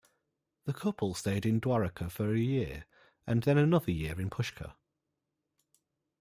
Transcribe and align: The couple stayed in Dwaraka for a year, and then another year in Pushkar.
The 0.65 0.73
couple 0.73 1.13
stayed 1.13 1.45
in 1.45 1.61
Dwaraka 1.61 2.09
for 2.09 2.33
a 2.33 2.39
year, 2.39 2.87
and 3.27 3.43
then 3.43 3.59
another 3.59 3.91
year 3.91 4.19
in 4.19 4.31
Pushkar. 4.31 4.73